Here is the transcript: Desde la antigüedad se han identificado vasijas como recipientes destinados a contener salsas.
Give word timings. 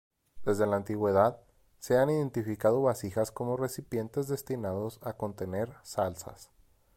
Desde 0.45 0.65
la 0.65 0.77
antigüedad 0.77 1.37
se 1.77 1.99
han 1.99 2.09
identificado 2.09 2.81
vasijas 2.81 3.29
como 3.31 3.55
recipientes 3.55 4.27
destinados 4.27 4.99
a 5.03 5.13
contener 5.13 5.75
salsas. 5.83 6.49